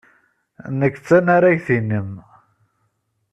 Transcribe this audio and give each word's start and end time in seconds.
Nekk 0.77 0.95
d 0.99 1.03
tanaragt-nnem. 1.07 2.11